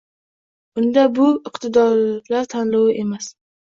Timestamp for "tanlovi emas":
2.59-3.35